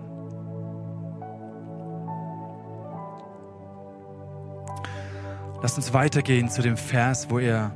[5.62, 7.74] Lass uns weitergehen zu dem Vers, wo er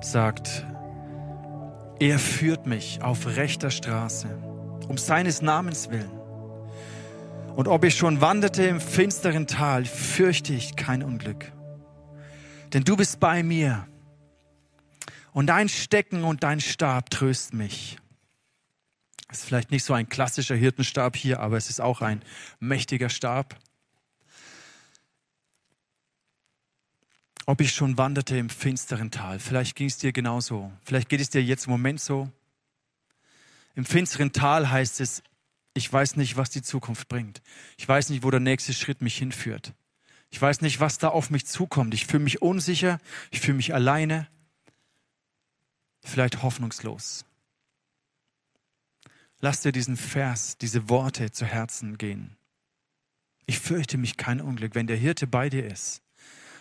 [0.00, 0.64] sagt,
[2.00, 4.28] er führt mich auf rechter Straße,
[4.88, 6.10] um seines Namens willen.
[7.56, 11.52] Und ob ich schon wanderte im finsteren Tal, fürchte ich kein Unglück.
[12.72, 13.86] Denn du bist bei mir.
[15.32, 17.98] Und dein Stecken und dein Stab trösten mich.
[19.30, 22.22] Ist vielleicht nicht so ein klassischer Hirtenstab hier, aber es ist auch ein
[22.60, 23.56] mächtiger Stab.
[27.46, 29.38] Ob ich schon wanderte im finsteren Tal.
[29.38, 30.72] Vielleicht ging es dir genauso.
[30.84, 32.30] Vielleicht geht es dir jetzt im Moment so.
[33.74, 35.22] Im finsteren Tal heißt es,
[35.74, 37.42] ich weiß nicht, was die Zukunft bringt.
[37.76, 39.74] Ich weiß nicht, wo der nächste Schritt mich hinführt.
[40.30, 41.94] Ich weiß nicht, was da auf mich zukommt.
[41.94, 44.28] Ich fühle mich unsicher, ich fühle mich alleine,
[46.02, 47.24] vielleicht hoffnungslos.
[49.40, 52.36] Lass dir diesen Vers, diese Worte zu Herzen gehen.
[53.46, 56.03] Ich fürchte mich kein Unglück, wenn der Hirte bei dir ist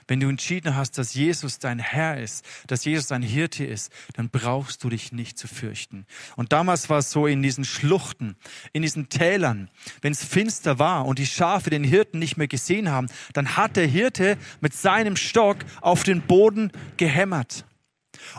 [0.07, 4.29] wenn du entschieden hast, dass Jesus dein Herr ist, dass Jesus dein Hirte ist, dann
[4.29, 6.05] brauchst du dich nicht zu fürchten.
[6.35, 8.35] Und damals war es so in diesen Schluchten,
[8.71, 9.69] in diesen Tälern,
[10.01, 13.75] wenn es finster war und die Schafe den Hirten nicht mehr gesehen haben, dann hat
[13.75, 17.65] der Hirte mit seinem Stock auf den Boden gehämmert.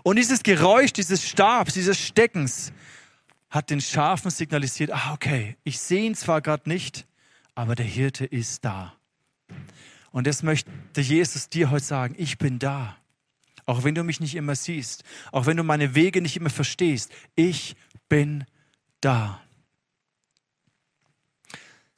[0.02, 2.72] Und dieses Geräusch dieses Stabs, dieses Steckens,
[3.50, 7.06] hat den Schafen signalisiert, ah okay, ich sehe ihn zwar gerade nicht,
[7.54, 8.94] aber der Hirte ist da.
[10.14, 12.96] Und das möchte Jesus dir heute sagen, ich bin da.
[13.66, 17.12] Auch wenn du mich nicht immer siehst, auch wenn du meine Wege nicht immer verstehst,
[17.34, 17.74] ich
[18.08, 18.44] bin
[19.00, 19.42] da.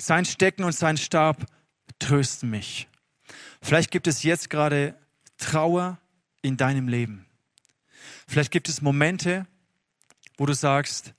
[0.01, 1.45] Sein Stecken und sein Stab
[1.99, 2.89] trösten mich.
[3.61, 4.99] Vielleicht gibt es jetzt gerade
[5.37, 5.99] Trauer
[6.41, 7.27] in deinem Leben.
[8.27, 9.47] Vielleicht gibt es Momente,
[10.39, 11.13] wo du sagst,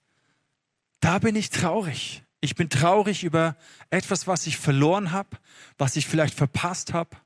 [0.99, 2.23] da bin ich traurig.
[2.47, 3.57] Ich bin traurig über
[3.89, 5.37] etwas, was ich verloren habe,
[5.77, 7.17] was ich vielleicht verpasst habe.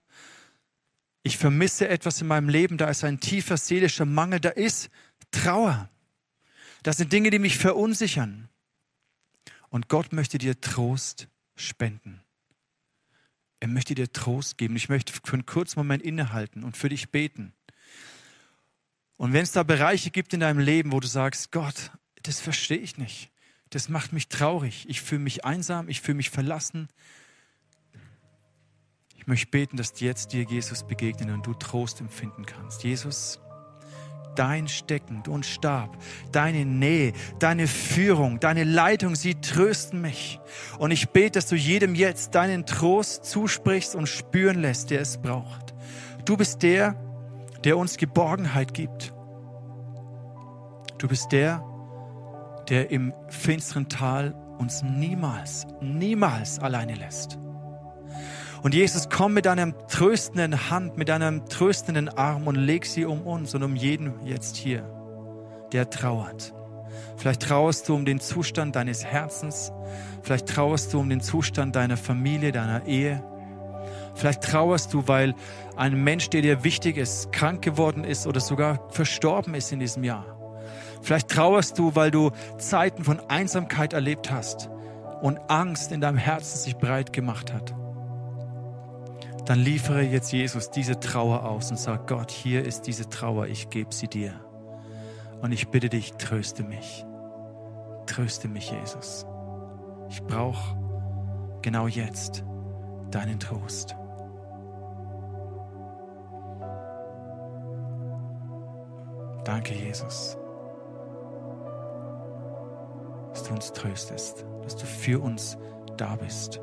[1.21, 4.89] Ich vermisse etwas in meinem Leben, da ist ein tiefer seelischer Mangel, da ist
[5.29, 5.91] Trauer.
[6.81, 8.49] Das sind Dinge, die mich verunsichern.
[9.69, 12.23] Und Gott möchte dir Trost spenden.
[13.60, 14.75] Er möchte dir Trost geben.
[14.75, 17.53] Ich möchte für einen kurzen Moment innehalten und für dich beten.
[19.17, 21.91] Und wenn es da Bereiche gibt in deinem Leben, wo du sagst, Gott,
[22.23, 23.31] das verstehe ich nicht
[23.71, 24.86] das macht mich traurig.
[24.88, 26.89] Ich fühle mich einsam, ich fühle mich verlassen.
[29.15, 32.84] Ich möchte beten, dass jetzt dir Jesus begegnen und du Trost empfinden kannst.
[32.84, 33.39] Jesus,
[34.36, 35.97] dein Stecken und Stab,
[36.31, 40.39] deine Nähe, deine Führung, deine Leitung, sie trösten mich.
[40.77, 45.21] Und ich bete, dass du jedem jetzt deinen Trost zusprichst und spüren lässt, der es
[45.21, 45.73] braucht.
[46.25, 46.95] Du bist der,
[47.63, 49.13] der uns Geborgenheit gibt.
[50.97, 51.63] Du bist der,
[52.71, 57.38] der im finsteren Tal uns niemals, niemals alleine lässt.
[58.63, 63.23] Und Jesus, komm mit deiner tröstenden Hand, mit deinem tröstenden Arm und leg sie um
[63.23, 64.89] uns und um jeden jetzt hier,
[65.73, 66.53] der trauert.
[67.17, 69.73] Vielleicht trauerst du um den Zustand deines Herzens.
[70.21, 73.21] Vielleicht trauerst du um den Zustand deiner Familie, deiner Ehe.
[74.15, 75.36] Vielleicht trauerst du, weil
[75.75, 80.05] ein Mensch, der dir wichtig ist, krank geworden ist oder sogar verstorben ist in diesem
[80.05, 80.40] Jahr.
[81.01, 84.69] Vielleicht trauerst du, weil du Zeiten von Einsamkeit erlebt hast
[85.21, 87.73] und Angst in deinem Herzen sich breit gemacht hat.
[89.45, 93.69] Dann liefere jetzt Jesus diese Trauer aus und sag, Gott, hier ist diese Trauer, ich
[93.69, 94.33] gebe sie dir.
[95.41, 97.05] Und ich bitte dich, tröste mich.
[98.05, 99.25] Tröste mich, Jesus.
[100.09, 100.77] Ich brauche
[101.61, 102.43] genau jetzt
[103.09, 103.95] deinen Trost.
[109.43, 110.37] Danke, Jesus
[113.32, 115.58] dass du uns tröstest, dass du für uns
[115.98, 116.60] da bist.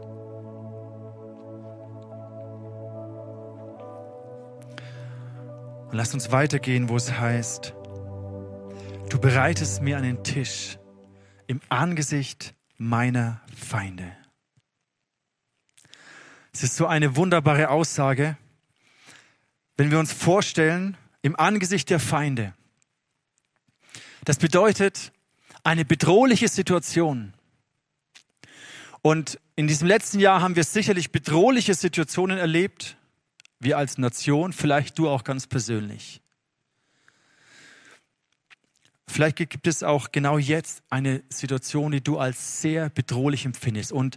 [5.88, 7.74] Und lass uns weitergehen, wo es heißt,
[9.08, 10.78] du bereitest mir einen Tisch
[11.46, 14.12] im Angesicht meiner Feinde.
[16.52, 18.36] Es ist so eine wunderbare Aussage,
[19.76, 22.54] wenn wir uns vorstellen, im Angesicht der Feinde.
[24.24, 25.12] Das bedeutet,
[25.68, 27.34] eine bedrohliche Situation.
[29.02, 32.96] Und in diesem letzten Jahr haben wir sicherlich bedrohliche Situationen erlebt,
[33.60, 36.22] wir als Nation, vielleicht du auch ganz persönlich.
[39.06, 43.92] Vielleicht gibt es auch genau jetzt eine Situation, die du als sehr bedrohlich empfindest.
[43.92, 44.16] Und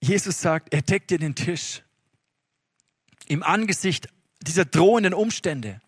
[0.00, 1.82] Jesus sagt, er deckt dir den Tisch
[3.26, 4.08] im Angesicht
[4.40, 5.80] dieser drohenden Umstände.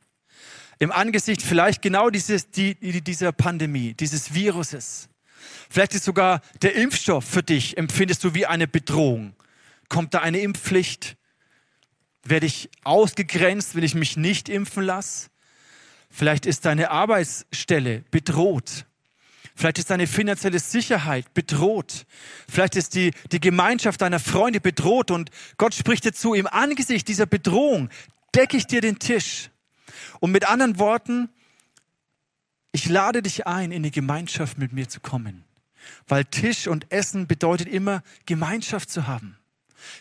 [0.78, 5.08] Im Angesicht vielleicht genau dieses, die, dieser Pandemie, dieses Viruses.
[5.68, 9.34] Vielleicht ist sogar der Impfstoff für dich, empfindest du wie eine Bedrohung.
[9.88, 11.16] Kommt da eine Impfpflicht?
[12.24, 15.30] Werde ich ausgegrenzt, wenn ich mich nicht impfen lasse?
[16.10, 18.86] Vielleicht ist deine Arbeitsstelle bedroht.
[19.54, 22.06] Vielleicht ist deine finanzielle Sicherheit bedroht.
[22.48, 27.08] Vielleicht ist die, die Gemeinschaft deiner Freunde bedroht und Gott spricht dir zu, im Angesicht
[27.08, 27.88] dieser Bedrohung
[28.34, 29.50] decke ich dir den Tisch.
[30.20, 31.28] Und mit anderen Worten,
[32.72, 35.44] ich lade dich ein, in die Gemeinschaft mit mir zu kommen.
[36.06, 39.38] Weil Tisch und Essen bedeutet immer, Gemeinschaft zu haben.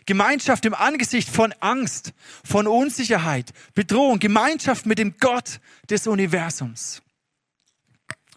[0.06, 7.02] Gemeinschaft im Angesicht von Angst, von Unsicherheit, Bedrohung, Gemeinschaft mit dem Gott des Universums.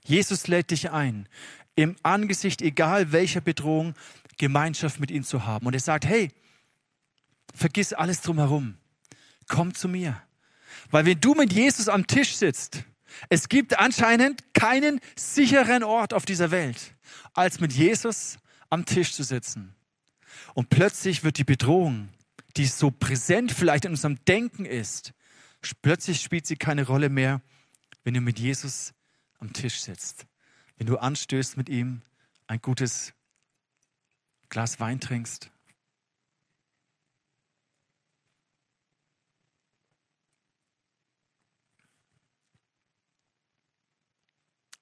[0.04, 1.28] Jesus lädt dich ein,
[1.76, 3.94] im Angesicht, egal welcher Bedrohung,
[4.38, 5.66] Gemeinschaft mit ihm zu haben.
[5.66, 6.30] Und er sagt, hey,
[7.54, 8.76] vergiss alles drumherum.
[9.48, 10.20] Komm zu mir.
[10.90, 12.84] Weil wenn du mit Jesus am Tisch sitzt,
[13.28, 16.94] es gibt anscheinend keinen sicheren Ort auf dieser Welt,
[17.34, 19.74] als mit Jesus am Tisch zu sitzen.
[20.54, 22.08] Und plötzlich wird die Bedrohung,
[22.56, 25.12] die so präsent vielleicht in unserem Denken ist,
[25.82, 27.42] plötzlich spielt sie keine Rolle mehr,
[28.04, 28.92] wenn du mit Jesus
[29.38, 30.26] am Tisch sitzt.
[30.76, 32.02] Wenn du anstößt mit ihm,
[32.46, 33.12] ein gutes
[34.48, 35.50] Glas Wein trinkst.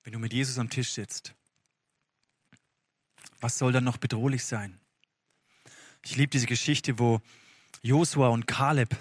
[0.08, 1.34] Wenn du mit Jesus am Tisch sitzt,
[3.42, 4.80] was soll dann noch bedrohlich sein?
[6.02, 7.20] Ich liebe diese Geschichte, wo
[7.82, 8.96] Josua und Kaleb,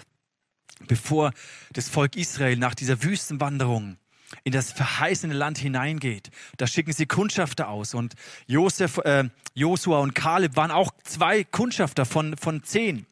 [0.86, 1.32] bevor
[1.72, 3.96] das Volk Israel nach dieser Wüstenwanderung
[4.44, 7.94] in das verheißene Land hineingeht, da schicken sie Kundschafter aus.
[7.94, 8.14] Und
[8.46, 13.06] Josef, äh, Josua und Kaleb waren auch zwei Kundschafter von, von zehn.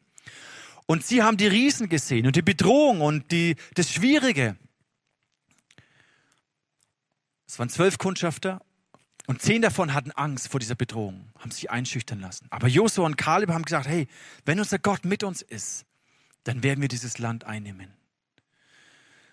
[0.85, 4.55] Und sie haben die Riesen gesehen und die Bedrohung und die, das Schwierige.
[7.47, 8.61] Es waren zwölf Kundschafter
[9.25, 12.47] und zehn davon hatten Angst vor dieser Bedrohung, haben sich einschüchtern lassen.
[12.49, 14.07] Aber Josua und Kaleb haben gesagt, hey,
[14.45, 15.85] wenn unser Gott mit uns ist,
[16.43, 17.93] dann werden wir dieses Land einnehmen.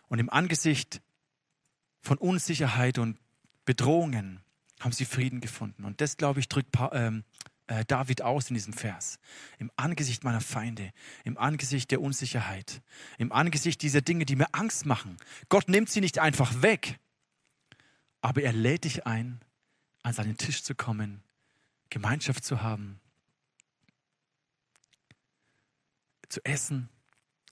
[0.09, 1.01] Und im Angesicht
[2.01, 3.19] von Unsicherheit und
[3.65, 4.41] Bedrohungen
[4.81, 5.85] haben sie Frieden gefunden.
[5.85, 7.25] Und das, glaube ich, drückt ähm,
[7.67, 9.19] äh, David aus in diesem Vers.
[9.59, 10.93] Im Angesicht meiner Feinde,
[11.25, 12.83] im Angesicht der Unsicherheit,
[13.17, 15.17] im Angesicht dieser Dinge, die mir Angst machen.
[15.49, 16.99] Gott nimmt sie nicht einfach weg,
[18.25, 19.39] aber er lädt dich ein,
[20.03, 21.23] an seinen Tisch zu kommen,
[21.91, 22.99] Gemeinschaft zu haben,
[26.31, 26.89] zu essen.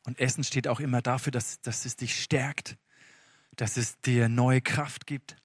[0.05, 2.79] Und Essen steht auch immer dafür, dass, dass es dich stärkt,
[3.55, 5.37] dass es dir neue Kraft gibt.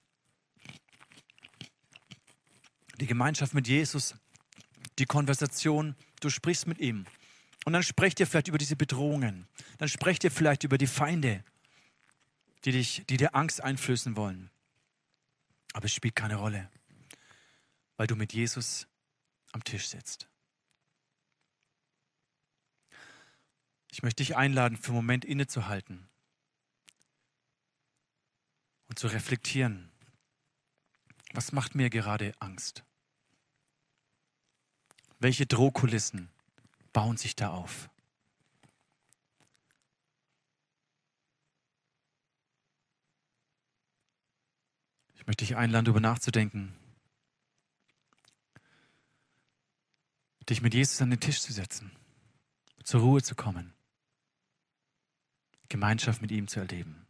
[2.98, 4.14] Die Gemeinschaft mit Jesus,
[4.98, 7.04] die Konversation, du sprichst mit ihm.
[7.66, 9.46] Und dann sprecht ihr vielleicht über diese Bedrohungen.
[9.76, 11.44] Dann sprecht ihr vielleicht über die Feinde,
[12.64, 14.50] die, dich, die dir Angst einflößen wollen.
[15.72, 16.68] Aber es spielt keine Rolle
[17.98, 18.86] weil du mit Jesus
[19.52, 20.28] am Tisch sitzt.
[23.90, 26.08] Ich möchte dich einladen, für einen Moment innezuhalten
[28.86, 29.90] und zu reflektieren.
[31.32, 32.84] Was macht mir gerade Angst?
[35.18, 36.30] Welche Drohkulissen
[36.92, 37.90] bauen sich da auf?
[45.28, 46.74] Möchte dich einladen, darüber nachzudenken.
[50.48, 51.90] dich mit Jesus an den Tisch zu setzen,
[52.82, 53.74] zur Ruhe zu kommen,
[55.68, 57.06] Gemeinschaft mit ihm zu erleben.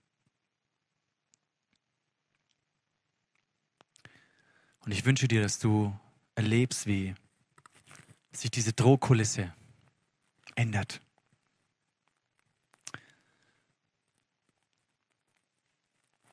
[4.80, 5.96] Und ich wünsche dir, dass du
[6.34, 7.14] erlebst, wie
[8.32, 9.54] sich diese Drohkulisse
[10.56, 11.00] ändert.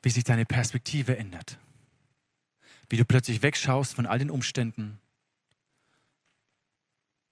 [0.02, 1.60] Wie sich deine Perspektive ändert.
[2.96, 5.02] Wie du plötzlich wegschaust von all den Umständen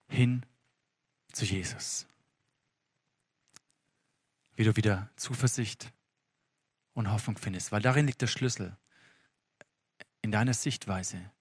[0.10, 0.46] hin
[1.32, 2.06] zu Jesus.
[4.58, 5.94] Wie du wieder Zuversicht
[6.94, 8.76] und Hoffnung findest, weil darin liegt der Schlüssel
[10.22, 11.32] in deiner Sichtweise,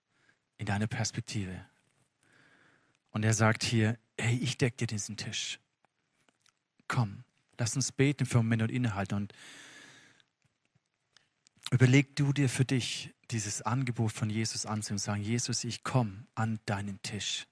[0.56, 1.66] in deiner Perspektive.
[3.10, 5.58] Und er sagt hier, hey, ich decke dir diesen Tisch.
[6.86, 7.24] Komm,
[7.58, 9.32] lass uns beten für einen Moment und innehalten und
[11.72, 16.26] überleg du dir für dich dieses Angebot von Jesus an und sagen, Jesus, ich komme
[16.34, 17.46] an deinen Tisch.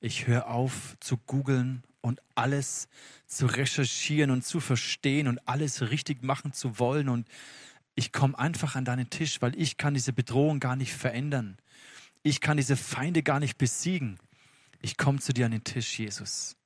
[0.00, 2.88] Ich höre auf zu googeln und alles
[3.26, 7.08] zu recherchieren und zu verstehen und alles richtig machen zu wollen.
[7.08, 7.28] Und
[7.94, 11.58] ich komme einfach an deinen Tisch, weil ich kann diese Bedrohung gar nicht verändern.
[12.22, 14.18] Ich kann diese Feinde gar nicht besiegen.
[14.80, 16.56] Ich komme zu dir an den Tisch, Jesus.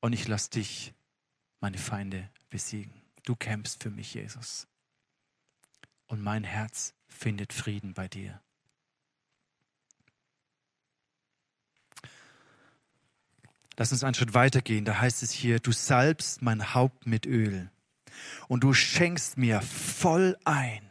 [0.00, 0.92] Und ich lasse dich
[1.60, 2.92] meine Feinde besiegen.
[3.24, 4.66] Du kämpfst für mich, Jesus.
[6.14, 8.40] Und mein Herz findet Frieden bei dir.
[13.76, 14.84] Lass uns einen Schritt weitergehen.
[14.84, 17.68] Da heißt es hier, du salbst mein Haupt mit Öl
[18.46, 20.88] und du schenkst mir voll ein.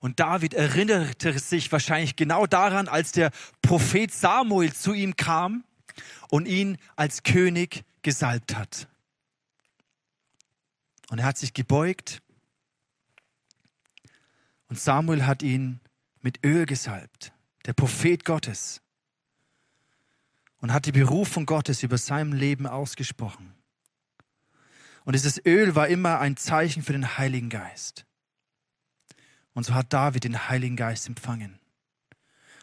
[0.00, 5.64] Und David erinnerte sich wahrscheinlich genau daran, als der Prophet Samuel zu ihm kam
[6.30, 8.86] und ihn als König gesalbt hat.
[11.10, 12.22] Und er hat sich gebeugt
[14.68, 15.80] und Samuel hat ihn
[16.20, 17.32] mit Öl gesalbt,
[17.66, 18.80] der Prophet Gottes
[20.60, 23.54] und hat die Berufung Gottes über seinem Leben ausgesprochen.
[25.04, 28.04] Und dieses Öl war immer ein Zeichen für den Heiligen Geist.
[29.54, 31.58] Und so hat David den Heiligen Geist empfangen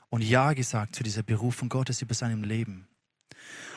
[0.10, 2.88] und Ja gesagt zu dieser Berufung Gottes über seinem Leben.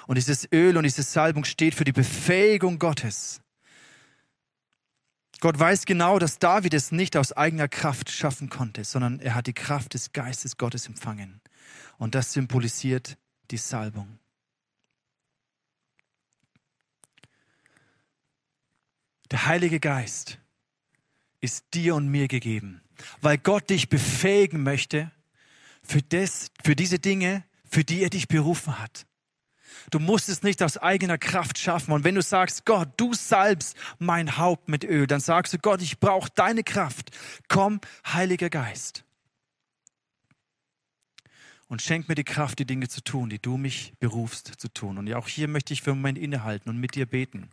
[0.07, 3.41] Und dieses Öl und diese Salbung steht für die Befähigung Gottes.
[5.41, 9.47] Gott weiß genau, dass David es nicht aus eigener Kraft schaffen konnte, sondern er hat
[9.47, 11.41] die Kraft des Geistes Gottes empfangen.
[11.97, 13.17] Und das symbolisiert
[13.51, 14.19] die Salbung.
[19.31, 20.39] Der Heilige Geist
[21.41, 22.81] ist dir und mir gegeben,
[23.21, 25.13] weil Gott dich befähigen möchte
[25.83, 29.07] für, das, für diese Dinge, für die er dich berufen hat.
[29.91, 31.93] Du musst es nicht aus eigener Kraft schaffen.
[31.93, 35.83] Und wenn du sagst, Gott, du salbst mein Haupt mit Öl, dann sagst du, Gott,
[35.83, 37.11] ich brauche deine Kraft.
[37.49, 39.05] Komm, Heiliger Geist
[41.69, 44.99] und schenk mir die Kraft, die Dinge zu tun, die du mich berufst zu tun.
[44.99, 47.51] Und auch hier möchte ich für einen Moment innehalten und mit dir beten,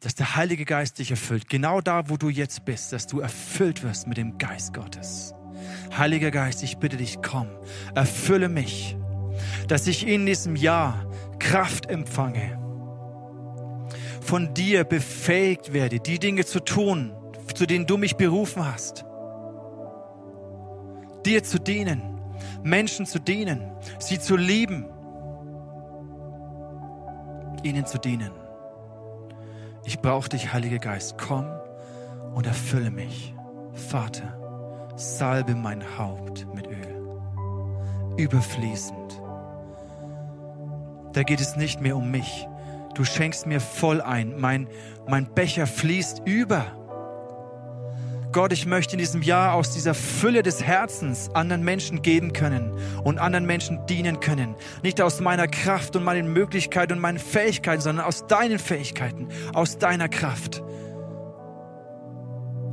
[0.00, 3.82] dass der Heilige Geist dich erfüllt, genau da, wo du jetzt bist, dass du erfüllt
[3.82, 5.34] wirst mit dem Geist Gottes.
[5.96, 7.48] Heiliger Geist, ich bitte dich, komm,
[7.94, 8.96] erfülle mich,
[9.68, 11.06] dass ich in diesem Jahr
[11.38, 12.58] Kraft empfange,
[14.20, 17.12] von dir befähigt werde, die Dinge zu tun,
[17.54, 19.04] zu denen du mich berufen hast,
[21.24, 22.14] dir zu dienen
[22.64, 24.86] Menschen zu dienen, sie zu lieben,
[27.62, 28.30] ihnen zu dienen.
[29.84, 31.16] Ich brauche dich, Heiliger Geist.
[31.18, 31.46] Komm
[32.34, 33.34] und erfülle mich.
[33.74, 34.38] Vater,
[34.96, 38.16] salbe mein Haupt mit Öl.
[38.16, 39.20] Überfließend.
[41.14, 42.46] Da geht es nicht mehr um mich.
[42.94, 44.38] Du schenkst mir voll ein.
[44.38, 44.68] Mein,
[45.08, 46.66] mein Becher fließt über.
[48.32, 52.76] Gott, ich möchte in diesem Jahr aus dieser Fülle des Herzens anderen Menschen geben können
[53.04, 54.56] und anderen Menschen dienen können.
[54.82, 59.78] Nicht aus meiner Kraft und meinen Möglichkeiten und meinen Fähigkeiten, sondern aus deinen Fähigkeiten, aus
[59.78, 60.64] deiner Kraft.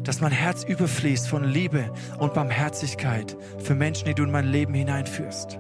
[0.02, 4.74] Dass mein Herz überfließt von Liebe und Barmherzigkeit für Menschen, die du in mein Leben
[4.74, 5.60] hineinführst.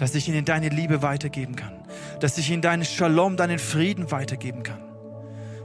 [0.00, 1.74] Dass ich ihnen deine Liebe weitergeben kann.
[2.18, 4.90] Dass ich ihnen deinen Shalom, deinen Frieden weitergeben kann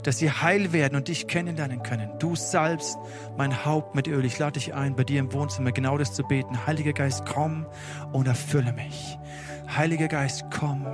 [0.06, 2.12] dass sie heil werden und dich kennenlernen können.
[2.20, 2.96] Du salbst
[3.38, 4.24] mein Haupt mit Öl.
[4.24, 6.68] Ich lade dich ein, bei dir im Wohnzimmer genau das zu beten.
[6.68, 7.66] Heiliger Geist, komm
[8.12, 9.18] und erfülle mich.
[9.76, 10.86] Heiliger Geist, komm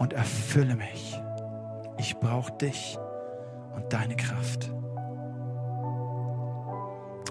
[0.00, 1.20] und erfülle mich.
[1.98, 2.98] Ich brauche dich
[3.76, 4.72] und deine Kraft.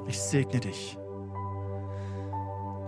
[0.07, 0.97] Ich segne dich.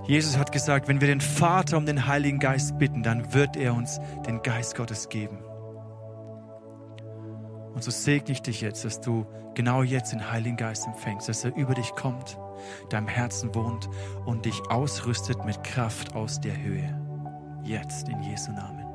[0.08, 3.74] Jesus hat gesagt, wenn wir den Vater um den Heiligen Geist bitten, dann wird er
[3.74, 5.40] uns den Geist Gottes geben.
[7.74, 9.26] Und so segne ich dich jetzt, dass du
[9.56, 12.38] genau jetzt den Heiligen Geist empfängst, dass er über dich kommt,
[12.90, 13.90] deinem Herzen wohnt
[14.26, 17.02] und dich ausrüstet mit Kraft aus der Höhe.
[17.64, 18.86] Jetzt in Jesu Namen.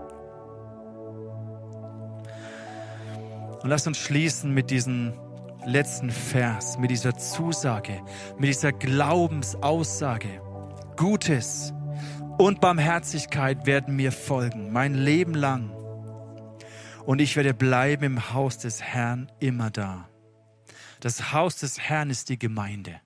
[3.62, 5.12] Und lass uns schließen mit diesem
[5.66, 8.00] letzten Vers, mit dieser Zusage,
[8.38, 10.40] mit dieser Glaubensaussage.
[11.00, 11.72] Gutes
[12.36, 15.70] und Barmherzigkeit werden mir folgen, mein Leben lang
[17.06, 20.10] und ich werde bleiben im Haus des Herrn immer da.
[21.00, 23.00] Das Haus des Herrn ist die Gemeinde.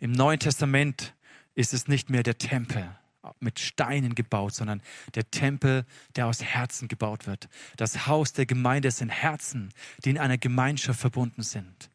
[0.00, 1.14] Im Neuen Testament
[1.54, 2.90] ist es nicht mehr der Tempel
[3.38, 4.82] mit Steinen gebaut, sondern
[5.14, 5.86] der Tempel,
[6.16, 7.48] der aus Herzen gebaut wird.
[7.76, 9.72] Das Haus der Gemeinde sind Herzen,
[10.04, 11.90] die in einer Gemeinschaft verbunden sind.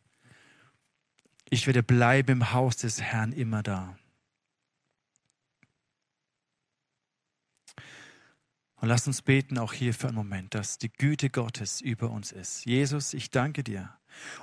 [1.49, 3.97] Ich werde bleiben im Haus des Herrn immer da.
[8.81, 12.31] Und lass uns beten auch hier für einen Moment, dass die Güte Gottes über uns
[12.31, 12.65] ist.
[12.65, 13.91] Jesus, ich danke dir.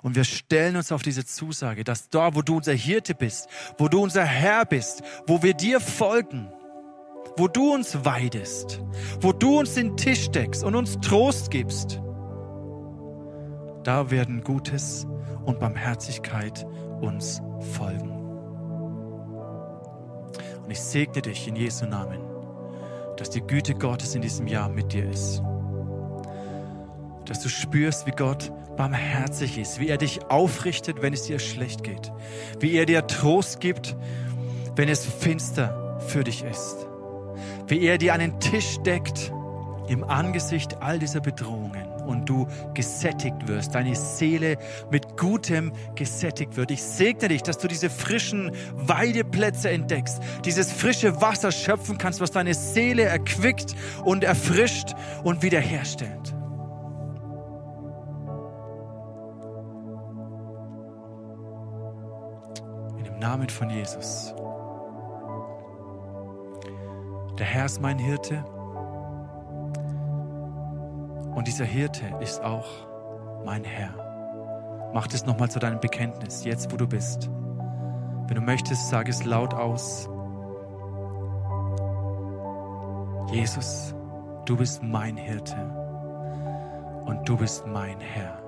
[0.01, 3.89] Und wir stellen uns auf diese Zusage, dass da, wo du unser Hirte bist, wo
[3.89, 6.49] du unser Herr bist, wo wir dir folgen,
[7.37, 8.81] wo du uns weidest,
[9.21, 12.01] wo du uns den Tisch deckst und uns Trost gibst,
[13.83, 15.07] da werden Gutes
[15.45, 16.65] und Barmherzigkeit
[17.01, 17.43] uns
[17.75, 18.13] folgen.
[20.63, 22.28] Und ich segne dich in Jesu Namen
[23.19, 25.43] dass die Güte Gottes in diesem Jahr mit dir ist.
[27.27, 31.85] dass du spürst, wie Gott barmherzig ist, wie er dich aufrichtet, wenn es dir schlecht
[31.85, 32.11] geht,
[32.59, 33.97] wie er dir Trost gibt,
[34.77, 36.87] wenn es finster für dich ist,
[37.67, 39.31] wie er dir einen Tisch deckt
[39.89, 44.57] im Angesicht all dieser Bedrohungen und du gesättigt wirst, deine Seele
[44.91, 46.71] mit Gutem gesättigt wird.
[46.71, 52.31] Ich segne dich, dass du diese frischen Weideplätze entdeckst, dieses frische Wasser schöpfen kannst, was
[52.31, 56.35] deine Seele erquickt und erfrischt und wiederherstellt.
[62.97, 64.35] In dem Namen von Jesus.
[67.39, 68.45] Der Herr ist mein Hirte
[71.39, 72.67] und dieser Hirte ist auch
[73.45, 74.91] mein Herr.
[74.93, 77.31] Mach das nochmal zu deinem Bekenntnis, jetzt wo du bist.
[78.27, 80.09] Wenn du möchtest, sag es laut aus.
[83.31, 83.95] Jesus,
[84.47, 85.55] du bist mein Hirte
[87.07, 88.43] und du bist mein Herr.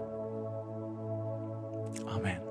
[2.08, 2.49] Amen.